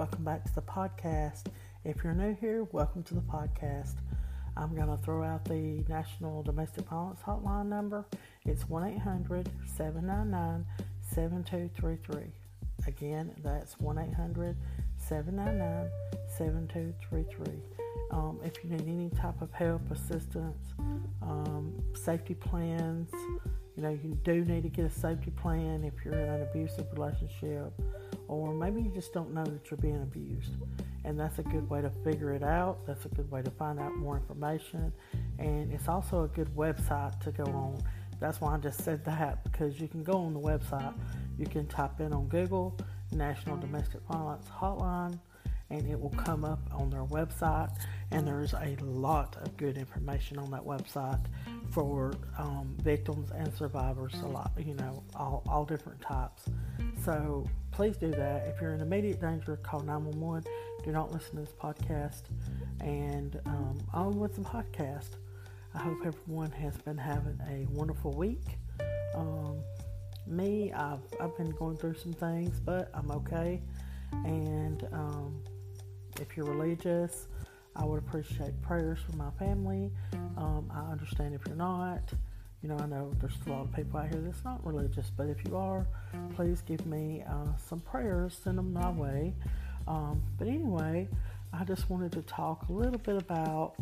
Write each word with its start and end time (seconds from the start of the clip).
Welcome 0.00 0.24
back 0.24 0.42
to 0.42 0.54
the 0.54 0.62
podcast. 0.62 1.44
If 1.84 2.02
you're 2.02 2.14
new 2.14 2.34
here, 2.40 2.66
welcome 2.72 3.02
to 3.02 3.12
the 3.12 3.20
podcast. 3.20 3.96
I'm 4.56 4.74
going 4.74 4.88
to 4.88 4.96
throw 5.04 5.22
out 5.22 5.44
the 5.44 5.84
National 5.90 6.42
Domestic 6.42 6.86
Violence 6.86 7.20
Hotline 7.20 7.66
number. 7.66 8.06
It's 8.46 8.66
1 8.66 8.94
800 8.94 9.50
799 9.76 10.64
7233. 11.02 12.32
Again, 12.86 13.34
that's 13.44 13.78
1 13.78 13.98
800 13.98 14.56
799 14.96 15.90
7233. 16.38 17.60
Um, 18.10 18.40
if 18.42 18.54
you 18.64 18.70
need 18.70 18.88
any 18.88 19.10
type 19.10 19.42
of 19.42 19.52
help, 19.52 19.82
assistance, 19.90 20.72
um, 21.20 21.74
safety 21.92 22.32
plans, 22.32 23.10
you 23.76 23.82
know, 23.82 23.90
you 23.90 24.18
do 24.24 24.46
need 24.46 24.62
to 24.62 24.70
get 24.70 24.86
a 24.86 24.90
safety 24.90 25.30
plan 25.30 25.84
if 25.84 25.92
you're 26.06 26.14
in 26.14 26.26
an 26.26 26.40
abusive 26.40 26.86
relationship, 26.94 27.70
or 28.30 28.54
maybe 28.54 28.80
you 28.80 28.90
just 28.90 29.12
don't 29.12 29.34
know 29.34 29.42
that 29.42 29.68
you're 29.68 29.78
being 29.78 30.02
abused. 30.02 30.52
And 31.04 31.18
that's 31.18 31.40
a 31.40 31.42
good 31.42 31.68
way 31.68 31.82
to 31.82 31.90
figure 32.04 32.32
it 32.32 32.44
out. 32.44 32.86
That's 32.86 33.04
a 33.04 33.08
good 33.08 33.28
way 33.28 33.42
to 33.42 33.50
find 33.50 33.80
out 33.80 33.96
more 33.96 34.16
information. 34.16 34.92
And 35.40 35.72
it's 35.72 35.88
also 35.88 36.22
a 36.22 36.28
good 36.28 36.48
website 36.54 37.18
to 37.24 37.32
go 37.32 37.42
on. 37.42 37.82
That's 38.20 38.40
why 38.40 38.54
I 38.54 38.58
just 38.58 38.84
said 38.84 39.04
that 39.04 39.42
because 39.42 39.80
you 39.80 39.88
can 39.88 40.04
go 40.04 40.12
on 40.12 40.32
the 40.32 40.38
website, 40.38 40.94
you 41.38 41.46
can 41.46 41.66
type 41.66 41.98
in 41.98 42.12
on 42.12 42.28
Google 42.28 42.78
National 43.10 43.56
Domestic 43.56 44.00
Violence 44.08 44.46
Hotline 44.48 45.18
and 45.70 45.88
it 45.88 45.98
will 45.98 46.10
come 46.10 46.44
up 46.44 46.60
on 46.72 46.88
their 46.90 47.04
website. 47.06 47.70
And 48.12 48.26
there's 48.26 48.52
a 48.52 48.76
lot 48.80 49.36
of 49.42 49.56
good 49.56 49.76
information 49.76 50.38
on 50.38 50.52
that 50.52 50.62
website 50.62 51.24
for 51.70 52.12
um, 52.38 52.76
victims 52.82 53.30
and 53.32 53.52
survivors, 53.54 54.14
a 54.22 54.26
lot, 54.26 54.52
you 54.58 54.74
know, 54.74 55.02
all, 55.16 55.42
all 55.48 55.64
different 55.64 56.00
types. 56.00 56.44
So 57.04 57.48
please 57.70 57.96
do 57.96 58.10
that. 58.10 58.46
If 58.46 58.60
you're 58.60 58.74
in 58.74 58.80
immediate 58.80 59.20
danger, 59.20 59.56
call 59.56 59.80
911. 59.80 60.44
Do 60.84 60.92
not 60.92 61.12
listen 61.12 61.36
to 61.36 61.40
this 61.40 61.52
podcast. 61.52 62.22
And 62.80 63.40
um, 63.46 63.78
on 63.92 64.18
with 64.18 64.34
the 64.36 64.42
podcast. 64.42 65.10
I 65.74 65.78
hope 65.78 65.98
everyone 66.04 66.50
has 66.50 66.76
been 66.78 66.98
having 66.98 67.38
a 67.48 67.66
wonderful 67.72 68.12
week. 68.12 68.58
Um, 69.14 69.62
me, 70.26 70.72
I've, 70.72 71.00
I've 71.20 71.36
been 71.36 71.50
going 71.52 71.76
through 71.76 71.94
some 71.94 72.12
things, 72.12 72.60
but 72.60 72.90
I'm 72.92 73.10
okay. 73.12 73.62
And 74.24 74.86
um, 74.92 75.42
if 76.20 76.36
you're 76.36 76.46
religious, 76.46 77.28
I 77.76 77.84
would 77.84 77.98
appreciate 77.98 78.60
prayers 78.62 78.98
for 79.08 79.16
my 79.16 79.30
family. 79.38 79.90
Um, 80.36 80.70
I 80.74 80.90
understand 80.90 81.34
if 81.34 81.46
you're 81.46 81.56
not. 81.56 82.12
You 82.62 82.68
know, 82.68 82.76
I 82.76 82.86
know 82.86 83.12
there's 83.20 83.38
a 83.46 83.50
lot 83.50 83.62
of 83.62 83.72
people 83.72 83.98
out 83.98 84.08
here 84.08 84.20
that's 84.20 84.44
not 84.44 84.64
religious, 84.66 85.10
but 85.16 85.28
if 85.28 85.38
you 85.46 85.56
are, 85.56 85.86
please 86.34 86.60
give 86.60 86.84
me 86.84 87.24
uh, 87.26 87.56
some 87.56 87.80
prayers. 87.80 88.38
Send 88.42 88.58
them 88.58 88.72
my 88.72 88.90
way. 88.90 89.34
Um, 89.88 90.22
but 90.38 90.46
anyway, 90.46 91.08
I 91.52 91.64
just 91.64 91.88
wanted 91.88 92.12
to 92.12 92.22
talk 92.22 92.68
a 92.68 92.72
little 92.72 92.98
bit 92.98 93.16
about 93.16 93.74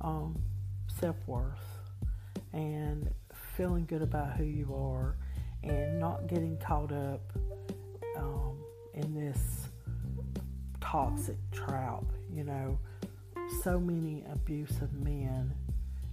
um, 0.00 0.40
self 1.00 1.16
worth 1.26 1.58
and 2.52 3.12
feeling 3.56 3.84
good 3.84 4.02
about 4.02 4.36
who 4.36 4.44
you 4.44 4.72
are 4.74 5.16
and 5.62 5.98
not 5.98 6.26
getting 6.28 6.56
caught 6.58 6.92
up 6.92 7.20
um, 8.16 8.56
in 8.94 9.12
this 9.14 9.68
toxic 10.80 11.36
trap. 11.52 12.04
You 12.32 12.44
know, 12.44 12.78
so 13.62 13.78
many 13.78 14.24
abusive 14.32 14.92
men, 14.94 15.52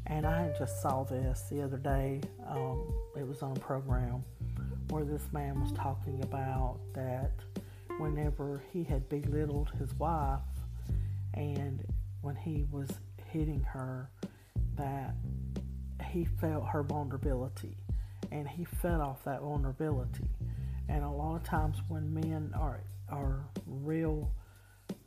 and 0.08 0.26
I 0.26 0.54
just 0.58 0.82
saw 0.82 1.04
this 1.04 1.44
the 1.50 1.62
other 1.62 1.78
day. 1.78 2.22
Um, 2.48 2.94
it 3.16 3.28
was 3.28 3.42
on 3.42 3.56
a 3.56 3.60
program 3.60 4.24
where 4.90 5.04
this 5.04 5.24
man 5.32 5.62
was 5.62 5.72
talking 5.74 6.22
about 6.24 6.80
that 6.94 7.32
whenever 8.00 8.64
he 8.72 8.84
had 8.84 9.08
belittled 9.10 9.70
his 9.80 9.94
wife 9.96 10.40
and 11.34 11.84
when 12.22 12.36
he 12.36 12.66
was 12.72 12.90
hitting 13.32 13.62
her, 13.62 14.10
that 14.78 15.14
he 16.12 16.24
felt 16.24 16.66
her 16.68 16.84
vulnerability 16.84 17.76
and 18.32 18.48
he 18.48 18.64
fed 18.64 19.02
off 19.02 19.24
that 19.26 19.42
vulnerability. 19.42 20.30
And 20.88 21.04
a 21.04 21.10
lot 21.10 21.36
of 21.36 21.44
times 21.44 21.78
when 21.90 22.14
men 22.14 22.54
are 22.58 22.82
are 23.10 23.46
real 23.66 24.30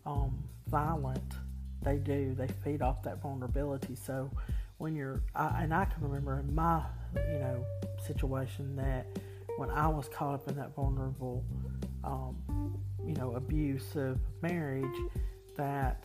um, 0.06 0.42
violent, 0.68 1.34
they 1.82 1.96
do. 1.96 2.34
They 2.34 2.48
feed 2.64 2.82
off 2.82 3.02
that 3.02 3.20
vulnerability. 3.22 3.94
So 3.94 4.30
when 4.80 4.96
you're, 4.96 5.22
I, 5.34 5.62
and 5.62 5.74
I 5.74 5.84
can 5.84 6.02
remember 6.02 6.40
in 6.40 6.54
my, 6.54 6.82
you 7.14 7.38
know, 7.38 7.66
situation 8.06 8.74
that 8.76 9.06
when 9.58 9.70
I 9.70 9.86
was 9.86 10.08
caught 10.08 10.34
up 10.34 10.48
in 10.48 10.56
that 10.56 10.74
vulnerable, 10.74 11.44
um, 12.02 12.80
you 13.06 13.12
know, 13.12 13.34
abusive 13.34 14.18
marriage, 14.40 14.96
that, 15.56 16.02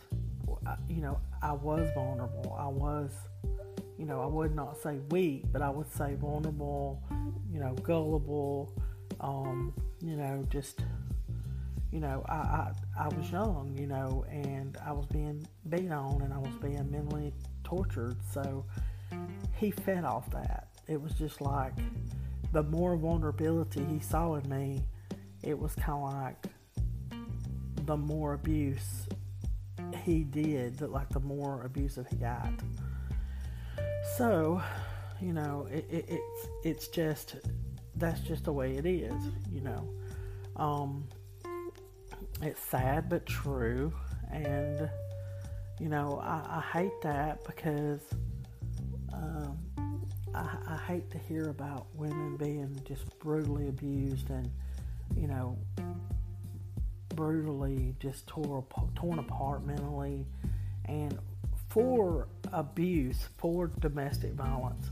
you 0.90 1.02
know, 1.02 1.18
I 1.42 1.54
was 1.54 1.90
vulnerable. 1.96 2.54
I 2.60 2.68
was, 2.68 3.12
you 3.98 4.06
know, 4.06 4.20
I 4.20 4.26
would 4.26 4.54
not 4.54 4.76
say 4.84 5.00
weak, 5.10 5.46
but 5.54 5.62
I 5.62 5.70
would 5.70 5.90
say 5.94 6.16
vulnerable, 6.16 7.02
you 7.50 7.62
know, 7.62 7.76
gullible, 7.76 8.74
um, 9.22 9.74
you 10.02 10.18
know, 10.18 10.46
just 10.50 10.82
you 11.94 12.02
know, 12.02 12.26
I, 12.28 12.34
I, 12.34 12.72
I 13.00 13.08
was 13.08 13.32
young, 13.32 13.74
you 13.80 13.88
know, 13.88 14.26
and 14.30 14.78
I 14.86 14.92
was 14.92 15.06
being 15.06 15.48
beat 15.70 15.90
on 15.92 16.24
and 16.24 16.34
I 16.34 16.40
was 16.40 16.54
being 16.62 16.92
mentally 16.92 17.32
tortured. 17.66 18.16
So 18.32 18.66
he 19.58 19.72
fed 19.72 20.06
off 20.06 20.30
that. 20.32 20.70
It 20.88 21.02
was 21.02 21.14
just 21.14 21.42
like 21.42 21.74
the 22.54 22.64
more 22.64 22.96
vulnerability 22.96 23.84
he 23.86 24.00
saw 24.00 24.36
in 24.36 24.48
me, 24.50 24.84
it 25.44 25.58
was 25.58 25.76
kind 25.76 26.04
of 26.04 26.14
like 26.14 26.46
the 27.86 27.98
more 27.98 28.34
abuse 28.34 29.08
he 30.04 30.24
did, 30.24 30.82
like 30.82 31.10
the 31.10 31.20
more 31.20 31.64
abusive 31.64 32.08
he 32.08 32.16
got. 32.16 32.50
So, 34.18 34.62
you 35.22 35.34
know, 35.34 35.68
it, 35.72 35.86
it, 35.90 36.06
it's 36.08 36.48
it's 36.64 36.88
just 36.88 37.36
that's 37.96 38.22
just 38.22 38.46
the 38.46 38.54
way 38.54 38.78
it 38.78 38.86
is, 38.86 39.22
you 39.52 39.62
know. 39.62 39.90
Um, 40.56 41.08
it's 42.42 42.62
sad 42.62 43.10
but 43.10 43.26
true. 43.26 43.94
And, 44.32 44.90
you 45.80 45.90
know, 45.90 46.20
I, 46.24 46.58
I 46.58 46.78
hate 46.78 47.02
that 47.02 47.44
because 47.46 48.02
um, 49.14 49.58
I, 50.34 50.58
I 50.68 50.78
hate 50.88 51.12
to 51.12 51.18
hear 51.18 51.50
about 51.50 51.88
women 51.96 52.38
being 52.38 52.80
just 52.86 53.04
brutally 53.20 53.68
abused 53.68 54.30
and, 54.30 54.50
you 55.16 55.28
know, 55.28 55.58
brutally 57.10 57.96
just 58.00 58.28
tore, 58.28 58.66
torn 58.96 59.20
apart 59.20 59.66
mentally 59.66 60.26
and 60.86 61.18
for 61.70 62.28
abuse, 62.54 63.28
for 63.38 63.68
domestic 63.80 64.34
violence. 64.34 64.90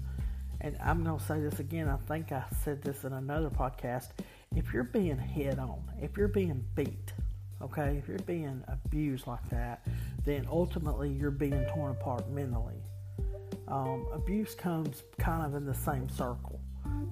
And 0.61 0.77
I'm 0.81 1.03
going 1.03 1.17
to 1.17 1.25
say 1.25 1.39
this 1.39 1.59
again. 1.59 1.89
I 1.89 1.97
think 2.07 2.31
I 2.31 2.43
said 2.63 2.81
this 2.81 3.03
in 3.03 3.13
another 3.13 3.49
podcast. 3.49 4.09
If 4.55 4.73
you're 4.73 4.83
being 4.83 5.17
hit 5.17 5.59
on, 5.59 5.81
if 6.01 6.15
you're 6.15 6.27
being 6.27 6.63
beat, 6.75 7.13
Okay, 7.63 7.95
if 7.97 8.09
you're 8.09 8.19
being 8.19 8.61
abused 8.67 9.25
like 9.25 9.47
that, 9.49 9.87
then 10.25 10.47
ultimately 10.49 11.09
you're 11.09 11.31
being 11.31 11.65
torn 11.73 11.91
apart 11.91 12.29
mentally. 12.29 12.81
Um, 13.67 14.05
abuse 14.13 14.55
comes 14.55 15.03
kind 15.17 15.45
of 15.45 15.55
in 15.55 15.65
the 15.65 15.73
same 15.73 16.09
circle. 16.09 16.59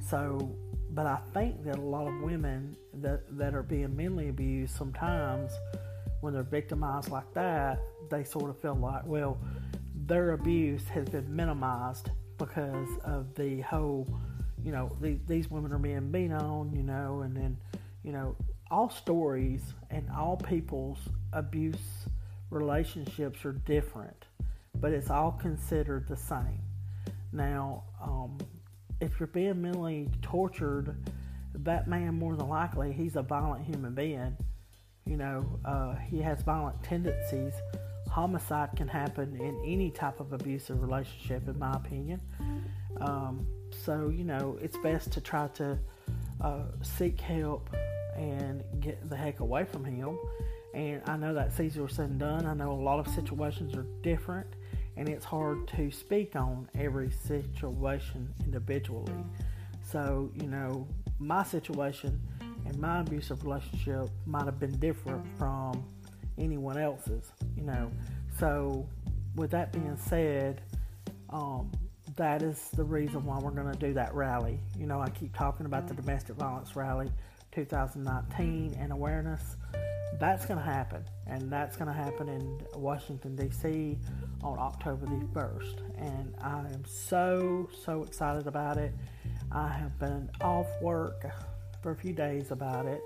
So 0.09 0.55
but 0.93 1.05
I 1.05 1.19
think 1.33 1.63
that 1.63 1.77
a 1.77 1.81
lot 1.81 2.07
of 2.07 2.19
women 2.21 2.75
that, 2.95 3.21
that 3.37 3.55
are 3.55 3.63
being 3.63 3.95
mentally 3.95 4.29
abused 4.29 4.75
sometimes 4.75 5.51
when 6.19 6.33
they're 6.33 6.43
victimized 6.43 7.09
like 7.09 7.33
that, 7.33 7.79
they 8.09 8.23
sort 8.23 8.49
of 8.49 8.61
feel 8.61 8.75
like, 8.75 9.05
well, 9.05 9.37
their 10.05 10.33
abuse 10.33 10.87
has 10.89 11.07
been 11.07 11.33
minimized 11.33 12.09
because 12.37 12.89
of 13.05 13.33
the 13.35 13.61
whole, 13.61 14.07
you 14.63 14.71
know, 14.71 14.91
the, 14.99 15.17
these 15.27 15.49
women 15.49 15.71
are 15.71 15.79
being 15.79 16.11
beat 16.11 16.31
on, 16.31 16.73
you 16.75 16.83
know, 16.83 17.21
and 17.21 17.35
then, 17.35 17.57
you 18.03 18.11
know, 18.11 18.35
all 18.69 18.89
stories 18.89 19.61
and 19.89 20.09
all 20.09 20.35
people's 20.35 20.99
abuse 21.31 22.05
relationships 22.51 23.43
are 23.45 23.53
different, 23.53 24.25
but 24.75 24.91
it's 24.91 25.09
all 25.09 25.31
considered 25.31 26.07
the 26.07 26.17
same. 26.17 26.61
Now, 27.33 27.83
um, 28.01 28.37
if 28.99 29.19
you're 29.19 29.27
being 29.27 29.61
mentally 29.61 30.09
tortured, 30.21 30.95
that 31.55 31.87
man 31.87 32.13
more 32.15 32.35
than 32.35 32.47
likely 32.47 32.91
he's 32.93 33.15
a 33.15 33.21
violent 33.21 33.65
human 33.65 33.95
being. 33.95 34.37
You 35.05 35.17
know, 35.17 35.59
uh, 35.65 35.95
he 35.95 36.19
has 36.19 36.41
violent 36.43 36.81
tendencies. 36.83 37.53
Homicide 38.09 38.69
can 38.75 38.87
happen 38.87 39.35
in 39.39 39.59
any 39.65 39.89
type 39.89 40.19
of 40.19 40.33
abusive 40.33 40.81
relationship, 40.81 41.47
in 41.47 41.57
my 41.57 41.73
opinion. 41.73 42.21
Um, 42.99 43.47
so, 43.85 44.09
you 44.09 44.23
know, 44.23 44.57
it's 44.61 44.77
best 44.77 45.11
to 45.13 45.21
try 45.21 45.47
to 45.55 45.79
uh, 46.41 46.63
seek 46.81 47.19
help 47.19 47.69
and 48.15 48.63
get 48.79 49.09
the 49.09 49.15
heck 49.15 49.39
away 49.39 49.63
from 49.63 49.85
him. 49.85 50.17
And 50.73 51.01
I 51.05 51.17
know 51.17 51.33
that's 51.33 51.59
easier 51.59 51.87
said 51.87 52.17
than 52.17 52.17
done. 52.17 52.45
I 52.45 52.53
know 52.53 52.71
a 52.71 52.73
lot 52.73 52.99
of 52.99 53.07
situations 53.13 53.75
are 53.75 53.85
different 54.01 54.47
and 54.97 55.09
it's 55.09 55.25
hard 55.25 55.67
to 55.69 55.91
speak 55.91 56.35
on 56.35 56.69
every 56.75 57.11
situation 57.11 58.33
individually. 58.43 59.13
So, 59.81 60.31
you 60.35 60.47
know, 60.47 60.87
my 61.19 61.43
situation 61.43 62.21
and 62.65 62.77
my 62.77 62.99
abusive 63.01 63.43
relationship 63.43 64.09
might 64.25 64.45
have 64.45 64.59
been 64.59 64.77
different 64.79 65.25
from 65.37 65.83
anyone 66.37 66.77
else's, 66.77 67.31
you 67.55 67.63
know. 67.63 67.91
So, 68.39 68.87
with 69.35 69.51
that 69.51 69.71
being 69.71 69.97
said, 69.97 70.61
um, 71.29 71.71
that 72.15 72.41
is 72.41 72.69
the 72.75 72.83
reason 72.83 73.25
why 73.25 73.39
we're 73.39 73.51
going 73.51 73.71
to 73.71 73.79
do 73.79 73.93
that 73.93 74.13
rally. 74.13 74.59
You 74.77 74.85
know, 74.85 74.99
I 74.99 75.09
keep 75.09 75.35
talking 75.35 75.65
about 75.65 75.87
the 75.87 75.93
domestic 75.93 76.35
violence 76.35 76.75
rally 76.75 77.09
2019 77.51 78.75
and 78.79 78.91
awareness. 78.91 79.55
That's 80.19 80.45
going 80.45 80.59
to 80.59 80.65
happen, 80.65 81.03
and 81.27 81.51
that's 81.51 81.77
going 81.77 81.87
to 81.87 81.93
happen 81.93 82.29
in 82.29 82.61
Washington, 82.75 83.35
D.C 83.35 83.97
on 84.43 84.59
October 84.59 85.05
the 85.05 85.39
1st. 85.39 85.81
And 85.97 86.33
I 86.41 86.59
am 86.59 86.83
so, 86.85 87.69
so 87.85 88.03
excited 88.03 88.47
about 88.47 88.77
it. 88.77 88.93
I 89.51 89.67
have 89.67 89.97
been 89.99 90.29
off 90.41 90.67
work 90.81 91.25
for 91.81 91.91
a 91.91 91.95
few 91.95 92.13
days 92.13 92.51
about 92.51 92.85
it. 92.85 93.01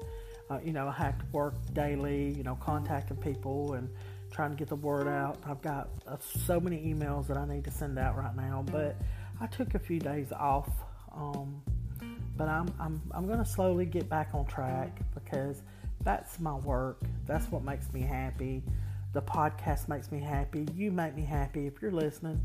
Uh, 0.49 0.59
you 0.63 0.73
know, 0.73 0.87
I 0.87 0.91
have 0.91 1.17
to 1.17 1.25
work 1.31 1.55
daily, 1.73 2.33
you 2.33 2.43
know, 2.43 2.55
contacting 2.55 3.17
people 3.17 3.73
and 3.73 3.89
trying 4.31 4.51
to 4.51 4.55
get 4.55 4.67
the 4.67 4.75
word 4.75 5.07
out. 5.07 5.37
I've 5.45 5.61
got 5.61 5.89
uh, 6.07 6.17
so 6.45 6.59
many 6.59 6.77
emails 6.93 7.27
that 7.27 7.37
I 7.37 7.47
need 7.47 7.63
to 7.65 7.71
send 7.71 7.97
out 7.97 8.17
right 8.17 8.35
now, 8.35 8.63
but 8.71 8.95
I 9.41 9.47
took 9.47 9.75
a 9.75 9.79
few 9.79 9.99
days 9.99 10.31
off. 10.31 10.69
Um, 11.13 11.61
but 12.37 12.47
I'm, 12.49 12.67
I'm, 12.79 13.01
I'm 13.11 13.27
going 13.27 13.39
to 13.39 13.45
slowly 13.45 13.85
get 13.85 14.09
back 14.09 14.29
on 14.33 14.45
track 14.45 14.99
because 15.13 15.63
that's 16.05 16.39
my 16.39 16.53
work. 16.53 17.01
That's 17.25 17.51
what 17.51 17.63
makes 17.63 17.91
me 17.91 18.01
happy. 18.01 18.63
The 19.13 19.21
podcast 19.21 19.89
makes 19.89 20.11
me 20.11 20.19
happy. 20.19 20.67
You 20.75 20.91
make 20.91 21.15
me 21.15 21.23
happy. 21.23 21.65
If 21.65 21.81
you're 21.81 21.91
listening 21.91 22.39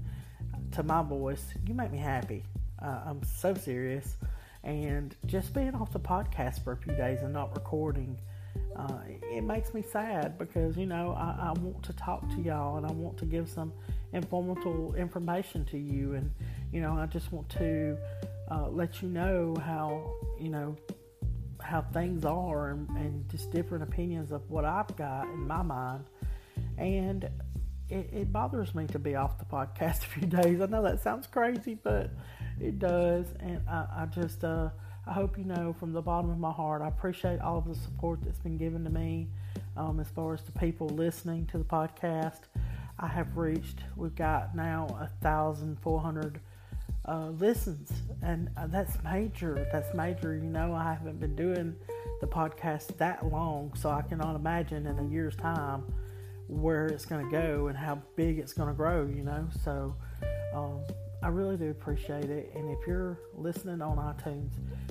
to 0.73 0.83
my 0.83 1.03
voice, 1.03 1.45
you 1.67 1.75
make 1.75 1.93
me 1.93 1.99
happy. 1.99 2.43
Uh, 2.83 3.01
I'm 3.07 3.23
so 3.23 3.55
serious. 3.55 4.17
And 4.65 5.15
just 5.27 5.53
being 5.53 5.75
off 5.75 5.93
the 5.93 6.01
podcast 6.01 6.65
for 6.65 6.73
a 6.73 6.77
few 6.77 6.95
days 6.95 7.21
and 7.23 7.35
not 7.35 7.55
recording, 7.55 8.19
uh, 8.77 8.99
it 9.31 9.43
makes 9.43 9.75
me 9.75 9.83
sad 9.83 10.39
because, 10.39 10.77
you 10.77 10.87
know, 10.87 11.12
I, 11.12 11.49
I, 11.49 11.53
want 11.61 11.83
to 11.83 11.93
talk 11.93 12.29
to 12.31 12.41
y'all 12.41 12.79
and 12.79 12.87
I 12.87 12.93
want 12.93 13.19
to 13.19 13.27
give 13.27 13.49
some 13.49 13.73
informative 14.12 14.97
information 14.97 15.67
to 15.67 15.79
you. 15.79 16.15
And, 16.15 16.33
you 16.73 16.81
know, 16.81 16.95
I 16.95 17.07
just 17.07 17.31
want 17.31 17.49
to 17.51 17.99
uh, 18.51 18.69
let 18.69 19.03
you 19.03 19.09
know 19.09 19.55
how, 19.65 20.15
you 20.39 20.49
know, 20.49 20.77
how 21.62 21.83
things 21.93 22.25
are 22.25 22.71
and, 22.71 22.89
and 22.91 23.29
just 23.31 23.51
different 23.51 23.83
opinions 23.85 24.33
of 24.33 24.49
what 24.51 24.65
I've 24.65 24.95
got 24.97 25.25
in 25.25 25.47
my 25.47 25.62
mind 25.62 26.05
and 26.79 27.25
it, 27.89 28.09
it, 28.12 28.33
bothers 28.33 28.75
me 28.75 28.87
to 28.89 28.99
be 28.99 29.17
off 29.17 29.39
the 29.39 29.45
podcast 29.45 30.03
a 30.03 30.07
few 30.07 30.27
days. 30.27 30.61
I 30.61 30.67
know 30.67 30.83
that 30.83 31.03
sounds 31.03 31.27
crazy, 31.27 31.79
but 31.83 32.11
it 32.61 32.79
does, 32.79 33.27
and 33.41 33.61
I, 33.69 33.87
I 33.99 34.07
just 34.07 34.45
uh, 34.45 34.71
I 35.07 35.12
hope 35.12 35.39
you 35.39 35.45
know 35.45 35.75
from 35.79 35.93
the 35.93 36.03
bottom 36.03 36.31
of 36.31 36.39
my 36.39 36.53
heart, 36.53 36.83
I 36.83 36.89
appreciate 36.89 37.41
all 37.41 37.59
of 37.59 37.67
the 37.67 37.75
support 37.75 38.21
that's 38.23 38.39
been 38.39 38.57
given 38.57 38.85
to 38.85 38.91
me 38.91 39.29
um, 39.77 40.01
as 40.01 40.09
far 40.09 40.35
as 40.35 40.43
the 40.43 40.53
people 40.53 40.89
listening 40.89 41.47
to 41.47 41.59
the 41.59 41.65
podcast. 41.65 42.41
I 42.99 43.07
have 43.07 43.37
reached, 43.37 43.81
we've 43.97 44.15
got 44.15 44.55
now 44.55 44.87
a 45.01 45.09
thousand 45.23 45.81
four 45.81 46.01
hundred 46.01 46.41
uh, 47.06 47.31
listens, 47.38 47.91
and 48.23 48.50
uh, 48.56 48.67
that's 48.67 49.02
major. 49.02 49.67
That's 49.73 49.93
major. 49.94 50.35
You 50.35 50.50
know, 50.50 50.75
I 50.75 50.93
haven't 50.94 51.20
been 51.20 51.37
doing 51.37 51.75
the 52.20 52.26
podcast 52.26 52.97
that 52.99 53.26
long, 53.26 53.73
so 53.75 53.91
I 53.91 54.02
cannot 54.02 54.37
imagine 54.37 54.87
in 54.87 54.99
a 54.99 55.06
year's 55.08 55.37
time 55.37 55.85
where 56.49 56.87
it's 56.88 57.06
going 57.06 57.25
to 57.25 57.31
go 57.31 57.69
and 57.69 57.79
how 57.79 58.00
big 58.17 58.38
it's 58.38 58.52
going 58.52 58.69
to 58.69 58.75
grow, 58.75 59.06
you 59.06 59.23
know. 59.23 59.49
So 59.64 59.94
um, 60.52 60.81
I 61.23 61.29
really 61.29 61.56
do 61.56 61.70
appreciate 61.70 62.29
it. 62.29 62.52
And 62.55 62.70
if 62.70 62.87
you're 62.87 63.19
listening 63.35 63.81
on 63.81 63.97
iTunes, 63.97 64.50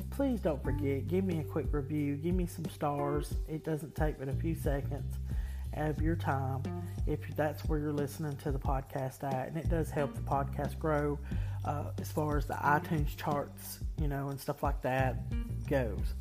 please 0.09 0.39
don't 0.39 0.63
forget, 0.63 1.07
give 1.07 1.25
me 1.25 1.39
a 1.39 1.43
quick 1.43 1.67
review, 1.71 2.15
give 2.15 2.33
me 2.33 2.45
some 2.45 2.65
stars. 2.65 3.33
It 3.47 3.63
doesn't 3.63 3.93
take 3.95 4.17
but 4.17 4.29
a 4.29 4.33
few 4.33 4.55
seconds 4.55 5.17
of 5.73 6.01
your 6.01 6.15
time 6.15 6.63
if 7.07 7.19
that's 7.35 7.63
where 7.65 7.79
you're 7.79 7.93
listening 7.93 8.35
to 8.37 8.51
the 8.51 8.59
podcast 8.59 9.23
at. 9.23 9.47
And 9.47 9.57
it 9.57 9.69
does 9.69 9.89
help 9.89 10.13
the 10.15 10.21
podcast 10.21 10.77
grow 10.79 11.17
uh, 11.65 11.91
as 11.99 12.11
far 12.11 12.37
as 12.37 12.45
the 12.45 12.55
iTunes 12.55 13.15
charts, 13.15 13.79
you 13.99 14.07
know, 14.07 14.29
and 14.29 14.39
stuff 14.39 14.63
like 14.63 14.81
that 14.81 15.17
goes. 15.67 16.13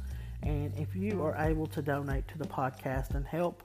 And 0.43 0.73
if 0.77 0.95
you 0.95 1.23
are 1.25 1.37
able 1.37 1.67
to 1.67 1.83
donate 1.83 2.29
to 2.29 2.39
the 2.39 2.47
podcast 2.47 3.15
and 3.15 3.27
help 3.27 3.63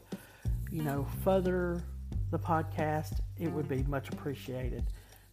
you 0.73 0.81
know, 0.81 1.05
further 1.23 1.83
the 2.31 2.39
podcast, 2.39 3.19
it 3.39 3.47
would 3.51 3.69
be 3.69 3.83
much 3.83 4.09
appreciated 4.09 4.83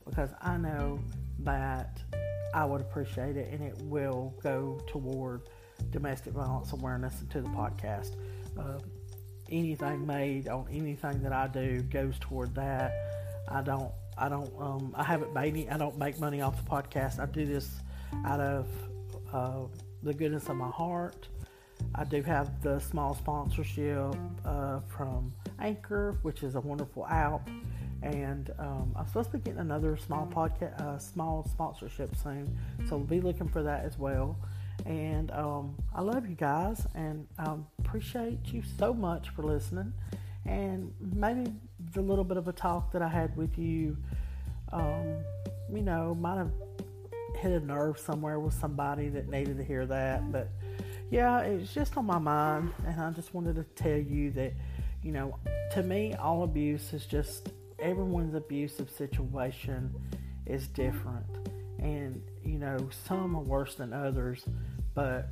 because 0.05 0.29
I 0.43 0.59
know 0.59 1.01
that 1.39 1.99
I 2.53 2.67
would 2.67 2.83
appreciate 2.83 3.39
it 3.39 3.51
and 3.51 3.63
it 3.63 3.75
will 3.85 4.35
go 4.43 4.79
toward 4.87 5.49
domestic 5.93 6.35
violence 6.35 6.73
awareness 6.73 7.19
and 7.21 7.31
to 7.31 7.41
the 7.41 7.49
podcast. 7.49 8.17
Uh, 8.59 8.79
anything 9.51 10.07
made 10.07 10.49
on 10.49 10.67
anything 10.71 11.23
that 11.23 11.33
I 11.33 11.47
do 11.49 11.83
goes 11.83 12.17
toward 12.21 12.55
that. 12.55 12.93
I 13.49 13.63
don't, 13.63 13.91
I 14.17 14.29
don't, 14.29 14.53
um, 14.59 14.95
I 14.97 15.03
haven't 15.05 15.35
made 15.35 15.49
any, 15.49 15.69
I 15.69 15.79
don't 15.79 15.99
make 15.99 16.19
money 16.21 16.41
off 16.41 16.57
the 16.63 16.71
podcast. 16.71 17.19
I 17.19 17.27
do 17.27 17.47
this 17.47 17.69
out 18.25 18.41
of 18.41 18.69
uh, 19.33 19.67
the 20.03 20.15
goodness 20.15 20.49
of 20.49 20.57
my 20.57 20.69
heart 20.69 21.29
I 21.95 22.05
do 22.05 22.23
have 22.23 22.63
the 22.63 22.79
small 22.79 23.15
sponsorship 23.15 24.15
uh, 24.45 24.81
from 24.89 25.33
Anchor, 25.59 26.19
which 26.23 26.43
is 26.43 26.55
a 26.55 26.61
wonderful 26.61 27.07
app, 27.07 27.49
and 28.03 28.51
um, 28.59 28.93
I'm 28.97 29.07
supposed 29.07 29.31
to 29.33 29.39
be 29.39 29.45
getting 29.45 29.61
another 29.61 29.97
small 29.97 30.27
podcast, 30.27 30.81
uh, 30.81 30.99
small 30.99 31.47
sponsorship 31.51 32.15
soon. 32.17 32.57
So 32.89 32.97
we'll 32.97 33.07
be 33.07 33.21
looking 33.21 33.49
for 33.49 33.63
that 33.63 33.85
as 33.85 33.99
well. 33.99 34.39
And 34.87 35.31
um, 35.31 35.77
I 35.95 36.01
love 36.01 36.29
you 36.29 36.35
guys, 36.35 36.87
and 36.95 37.27
um, 37.39 37.67
appreciate 37.79 38.39
you 38.47 38.63
so 38.79 38.93
much 38.93 39.29
for 39.31 39.43
listening. 39.43 39.93
And 40.47 40.93
maybe 41.01 41.53
the 41.93 42.01
little 42.01 42.25
bit 42.25 42.37
of 42.37 42.49
a 42.49 42.53
talk 42.53 42.93
that 42.93 43.03
I 43.03 43.09
had 43.09 43.37
with 43.37 43.59
you, 43.59 43.97
um, 44.73 45.17
you 45.73 45.83
know, 45.83 46.15
might 46.15 46.39
have 46.39 46.51
hit 47.37 47.53
a 47.53 47.65
nerve 47.65 47.99
somewhere 47.99 48.39
with 48.39 48.55
somebody 48.55 49.09
that 49.09 49.29
needed 49.29 49.57
to 49.59 49.65
hear 49.65 49.87
that, 49.87 50.31
but 50.33 50.49
yeah, 51.11 51.41
it 51.41 51.61
was 51.61 51.73
just 51.73 51.97
on 51.97 52.07
my 52.07 52.19
mind, 52.19 52.73
and 52.87 53.01
I 53.01 53.11
just 53.11 53.35
wanted 53.35 53.57
to 53.57 53.65
tell 53.83 53.99
you 53.99 54.31
that, 54.33 54.53
you 55.03 55.11
know, 55.11 55.37
to 55.73 55.83
me, 55.83 56.15
all 56.15 56.45
abuse 56.45 56.93
is 56.93 57.07
just 57.07 57.49
everyone's 57.79 58.35
abusive 58.35 58.91
situation 58.91 59.95
is 60.47 60.69
different, 60.69 61.25
and 61.81 62.23
you 62.45 62.59
know, 62.59 62.89
some 63.07 63.35
are 63.37 63.43
worse 63.43 63.75
than 63.75 63.93
others, 63.93 64.45
but 64.95 65.29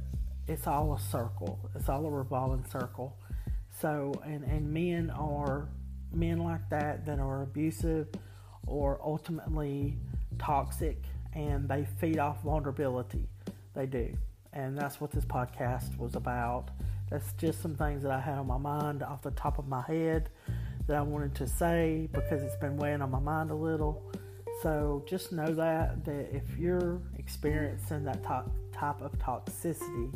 it's 0.47 0.67
all 0.67 0.95
a 0.95 1.01
circle. 1.01 1.59
It's 1.75 1.89
all 1.89 2.07
a 2.07 2.11
revolving 2.11 2.65
circle. 2.71 3.17
So, 3.81 4.13
and 4.25 4.45
and 4.45 4.73
men 4.73 5.11
are 5.11 5.69
men 6.13 6.39
like 6.39 6.69
that 6.71 7.07
that 7.07 7.19
are 7.19 7.43
abusive 7.43 8.09
or 8.67 9.01
ultimately 9.05 9.97
toxic, 10.39 11.05
and 11.35 11.69
they 11.69 11.87
feed 12.01 12.19
off 12.19 12.43
vulnerability. 12.43 13.29
They 13.75 13.87
do 13.87 14.17
and 14.53 14.77
that's 14.77 15.01
what 15.01 15.11
this 15.13 15.25
podcast 15.25 15.97
was 15.99 16.15
about. 16.15 16.71
That's 17.11 17.33
just 17.35 17.63
some 17.63 17.75
things 17.75 18.03
that 18.03 18.13
I 18.13 18.21
had 18.21 18.39
on 18.39 18.47
my 18.47 18.59
mind 18.59 19.03
off 19.03 19.23
the 19.23 19.31
top 19.31 19.59
of 19.59 19.69
my 19.69 19.83
head 19.83 20.31
that 20.87 20.97
I 20.97 21.03
wanted 21.03 21.35
to 21.37 21.47
say 21.47 22.09
because 22.13 22.43
it's 22.43 22.57
been 22.57 22.77
weighing 22.77 23.03
on 23.03 23.11
my 23.11 23.21
mind 23.21 23.51
a 23.51 23.55
little. 23.55 24.03
So 24.63 25.05
just 25.07 25.33
know 25.33 25.55
that 25.55 26.05
that 26.05 26.35
if 26.35 26.59
you're 26.59 27.01
experiencing 27.19 28.05
that 28.05 28.23
to- 28.25 28.51
type 28.73 29.01
of 29.01 29.13
toxicity, 29.19 30.13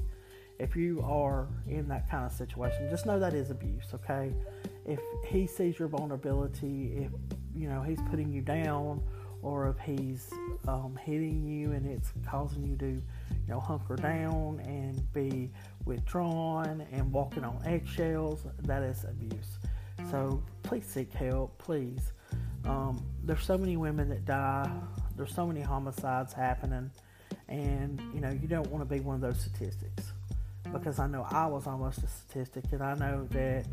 if 0.58 0.76
you 0.76 1.00
are 1.02 1.49
in 1.68 1.88
that 1.88 2.11
kind 2.11 2.25
of 2.25 2.32
situation, 2.32 2.88
just 2.90 3.06
know 3.06 3.18
that 3.18 3.34
is 3.34 3.50
abuse, 3.50 3.87
okay? 3.94 4.32
If 4.84 5.00
he 5.26 5.46
sees 5.46 5.78
your 5.78 5.88
vulnerability, 5.88 6.94
if 6.96 7.11
you 7.54 7.68
know 7.68 7.82
he's 7.82 8.00
putting 8.11 8.32
you 8.32 8.40
down, 8.40 9.02
or 9.42 9.68
if 9.68 9.78
he's 9.84 10.30
um, 10.68 10.99
hitting 11.04 11.44
you 11.44 11.72
and 11.72 11.84
it's 11.87 12.12
causing 12.26 12.64
you 12.64 12.76
to, 12.76 12.87
you 12.87 13.49
know, 13.49 13.58
hunker 13.58 13.96
down 13.96 14.61
and 14.61 15.12
be 15.12 15.50
withdrawn 15.84 16.87
and 16.92 17.12
walking 17.12 17.44
on 17.44 17.61
eggshells, 17.66 18.44
that 18.62 18.82
is 18.82 19.04
abuse. 19.04 19.58
So 20.11 20.42
please 20.62 20.87
seek 20.87 21.12
help, 21.12 21.58
please. 21.58 22.12
Um, 22.64 23.04
there's 23.25 23.45
so 23.45 23.59
many 23.59 23.76
women 23.76 24.09
that 24.11 24.25
die. 24.25 24.71
There's 25.16 25.35
so 25.35 25.47
many 25.47 25.61
homicides 25.61 26.33
happening, 26.33 26.90
and 27.49 28.00
you 28.14 28.21
know 28.21 28.31
you 28.31 28.49
don't 28.49 28.69
want 28.69 28.88
to 28.88 28.95
be 28.95 29.00
one 29.00 29.16
of 29.16 29.21
those 29.21 29.40
statistics 29.40 30.12
because 30.73 30.99
I 30.99 31.07
know 31.07 31.26
I 31.28 31.47
was 31.47 31.66
almost 31.66 32.02
a 32.02 32.07
statistic, 32.07 32.64
and 32.73 32.83
I 32.83 32.95
know 32.95 33.26
that 33.31 33.66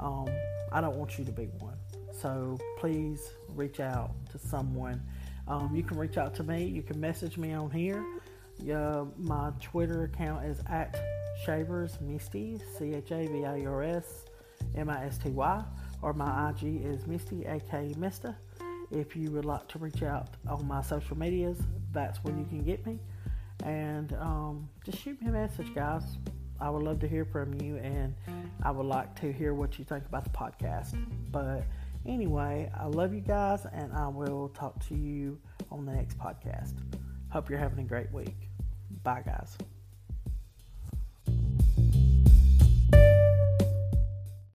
um, 0.00 0.28
I 0.72 0.80
don't 0.80 0.96
want 0.96 1.18
you 1.18 1.24
to 1.24 1.32
be 1.32 1.44
one. 1.58 1.76
So 2.20 2.58
please 2.78 3.30
reach 3.50 3.80
out 3.80 4.12
to 4.32 4.38
someone. 4.38 5.02
Um, 5.46 5.74
you 5.74 5.82
can 5.82 5.98
reach 5.98 6.16
out 6.16 6.34
to 6.36 6.42
me. 6.42 6.64
You 6.64 6.82
can 6.82 6.98
message 6.98 7.36
me 7.36 7.52
on 7.52 7.70
here. 7.70 8.04
My 9.18 9.52
Twitter 9.60 10.04
account 10.04 10.46
is 10.46 10.60
at 10.70 10.98
Chavirs 11.44 12.00
Misty, 12.00 12.60
C 12.78 12.94
H 12.94 13.10
A 13.10 13.26
V 13.26 13.44
I 13.44 13.64
R 13.64 13.82
S 13.82 14.24
M 14.74 14.88
I 14.88 15.04
S 15.04 15.18
T 15.18 15.30
Y, 15.30 15.64
or 16.04 16.12
my 16.12 16.50
IG 16.50 16.84
is 16.84 17.06
Misty, 17.06 17.46
aka 17.46 17.94
Mista. 17.96 18.36
If 18.90 19.16
you 19.16 19.30
would 19.30 19.46
like 19.46 19.66
to 19.68 19.78
reach 19.78 20.02
out 20.02 20.36
on 20.46 20.68
my 20.68 20.82
social 20.82 21.16
medias, 21.16 21.58
that's 21.92 22.22
where 22.22 22.36
you 22.36 22.44
can 22.44 22.62
get 22.62 22.84
me. 22.86 22.98
And 23.64 24.12
um, 24.20 24.68
just 24.84 24.98
shoot 24.98 25.20
me 25.22 25.28
a 25.28 25.32
message, 25.32 25.74
guys. 25.74 26.02
I 26.60 26.68
would 26.68 26.82
love 26.82 27.00
to 27.00 27.08
hear 27.08 27.24
from 27.24 27.58
you, 27.60 27.78
and 27.78 28.14
I 28.62 28.70
would 28.70 28.84
like 28.84 29.18
to 29.22 29.32
hear 29.32 29.54
what 29.54 29.78
you 29.78 29.84
think 29.86 30.04
about 30.04 30.24
the 30.24 30.30
podcast. 30.30 30.94
But 31.32 31.64
anyway, 32.04 32.70
I 32.78 32.84
love 32.84 33.14
you 33.14 33.22
guys, 33.22 33.66
and 33.72 33.90
I 33.94 34.06
will 34.08 34.50
talk 34.50 34.86
to 34.88 34.94
you 34.94 35.38
on 35.70 35.86
the 35.86 35.92
next 35.92 36.18
podcast. 36.18 36.74
Hope 37.30 37.48
you're 37.48 37.58
having 37.58 37.78
a 37.78 37.88
great 37.88 38.12
week. 38.12 38.50
Bye, 39.02 39.22
guys. 39.24 39.56